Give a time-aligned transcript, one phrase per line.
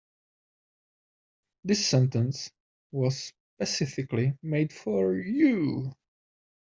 [1.63, 2.49] This sentence
[2.91, 5.91] was specifically made for you.